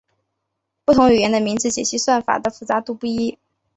[0.83, 3.37] 不同语言的名字解析算法的复杂度不同。